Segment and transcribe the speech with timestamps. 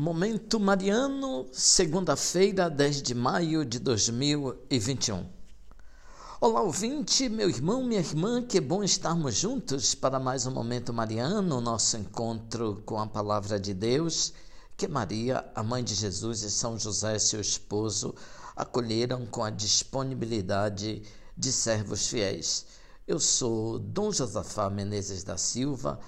[0.00, 5.26] Momento Mariano, segunda-feira, 10 de maio de 2021.
[6.40, 11.60] Olá, ouvinte, meu irmão, minha irmã, que bom estarmos juntos para mais um Momento Mariano,
[11.60, 14.32] nosso encontro com a Palavra de Deus,
[14.76, 18.14] que Maria, a mãe de Jesus e São José, seu esposo,
[18.54, 21.02] acolheram com a disponibilidade
[21.36, 22.66] de servos fiéis.
[23.04, 25.98] Eu sou Dom Josafá Menezes da Silva,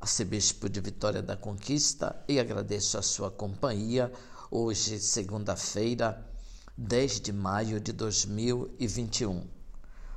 [0.00, 4.10] arcebispo de Vitória da Conquista, e agradeço a sua companhia
[4.50, 6.26] hoje, segunda-feira,
[6.76, 9.46] 10 de maio de 2021.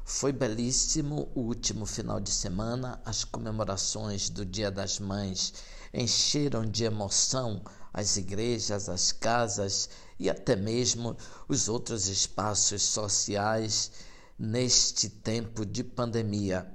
[0.05, 5.53] Foi belíssimo o último final de semana, as comemorações do Dia das Mães
[5.93, 7.61] encheram de emoção
[7.93, 11.15] as igrejas, as casas e até mesmo
[11.47, 13.91] os outros espaços sociais
[14.37, 16.67] neste tempo de pandemia.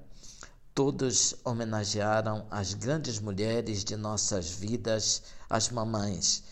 [0.79, 6.45] Todos homenagearam as grandes mulheres de nossas vidas, as mamães.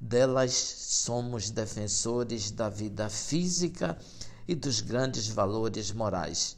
[0.00, 3.98] Delas somos defensores da vida física
[4.46, 6.56] e dos grandes valores morais.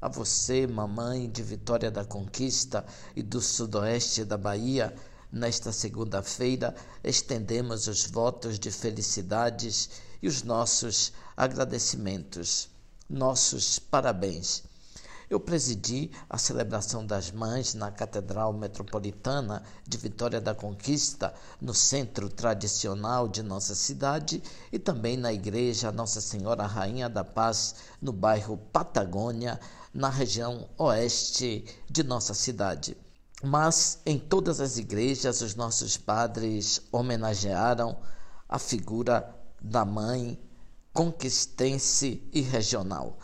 [0.00, 4.92] A você, mamãe de Vitória da Conquista e do Sudoeste da Bahia,
[5.30, 9.88] nesta segunda-feira estendemos os votos de felicidades
[10.20, 12.68] e os nossos agradecimentos,
[13.08, 14.64] nossos parabéns.
[15.28, 22.28] Eu presidi a celebração das mães na Catedral Metropolitana de Vitória da Conquista, no centro
[22.28, 28.56] tradicional de nossa cidade, e também na Igreja Nossa Senhora Rainha da Paz, no bairro
[28.72, 29.58] Patagônia,
[29.92, 32.96] na região oeste de nossa cidade.
[33.42, 37.98] Mas em todas as igrejas, os nossos padres homenagearam
[38.48, 40.38] a figura da mãe
[40.92, 43.18] conquistense e regional.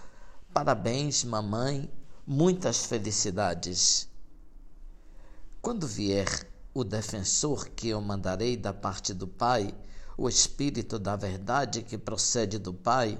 [0.53, 1.91] Parabéns, mamãe,
[2.27, 4.07] muitas felicidades.
[5.63, 9.75] Quando vier o defensor que eu mandarei da parte do Pai,
[10.15, 13.19] o Espírito da verdade que procede do Pai,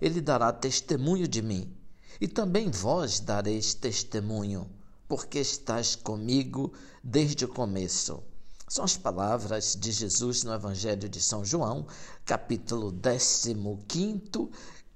[0.00, 1.76] ele dará testemunho de mim,
[2.20, 4.70] e também vós dareis testemunho,
[5.08, 6.72] porque estás comigo
[7.02, 8.22] desde o começo.
[8.68, 11.84] São as palavras de Jesus no Evangelho de São João,
[12.24, 13.56] capítulo 15,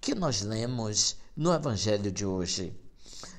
[0.00, 2.76] que nós lemos no Evangelho de hoje.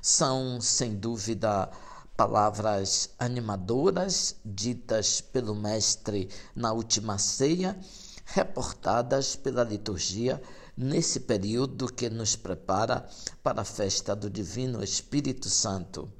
[0.00, 1.70] São, sem dúvida,
[2.16, 7.78] palavras animadoras ditas pelo Mestre na última ceia,
[8.24, 10.40] reportadas pela liturgia
[10.74, 13.06] nesse período que nos prepara
[13.42, 16.10] para a festa do Divino Espírito Santo.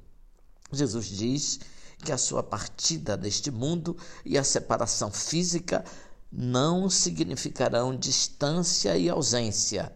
[0.70, 1.60] Jesus diz
[2.04, 5.82] que a sua partida deste mundo e a separação física
[6.30, 9.90] não significarão distância e ausência.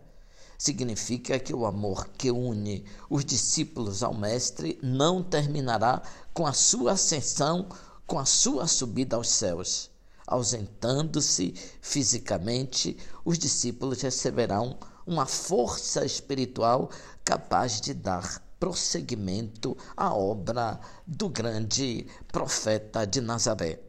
[0.65, 6.01] Significa que o amor que une os discípulos ao Mestre não terminará
[6.33, 7.69] com a sua ascensão,
[8.07, 9.91] com a sua subida aos céus.
[10.27, 11.53] Ausentando-se
[11.83, 16.89] fisicamente, os discípulos receberão uma força espiritual
[17.23, 23.83] capaz de dar prosseguimento à obra do grande profeta de Nazaré.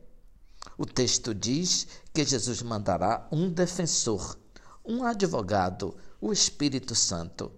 [0.78, 4.38] O texto diz que Jesus mandará um defensor,
[4.84, 7.52] um advogado, o Espírito Santo.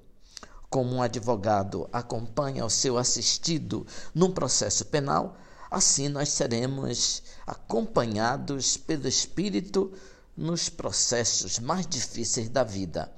[0.70, 5.38] Como um advogado acompanha o seu assistido num processo penal,
[5.72, 9.94] assim nós seremos acompanhados pelo Espírito
[10.36, 13.10] nos processos mais difíceis da vida.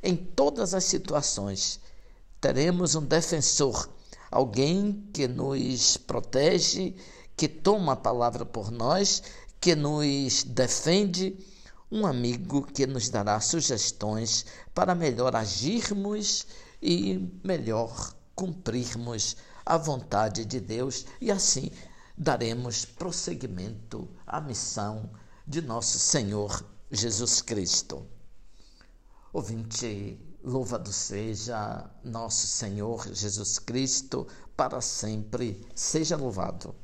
[0.00, 1.80] Em todas as situações,
[2.40, 3.88] teremos um defensor,
[4.30, 6.94] alguém que nos protege,
[7.36, 9.24] que toma a palavra por nós,
[9.60, 11.36] que nos defende,
[11.94, 14.44] um amigo que nos dará sugestões
[14.74, 16.44] para melhor agirmos
[16.82, 21.70] e melhor cumprirmos a vontade de Deus e assim
[22.18, 25.08] daremos prosseguimento à missão
[25.46, 28.04] de nosso Senhor Jesus Cristo.
[29.32, 34.26] Ouvinte, louvado seja nosso Senhor Jesus Cristo,
[34.56, 36.74] para sempre seja louvado.